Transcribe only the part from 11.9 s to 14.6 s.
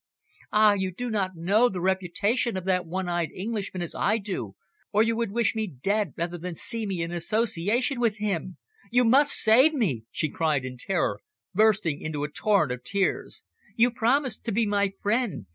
into a torrent of tears. "You promised to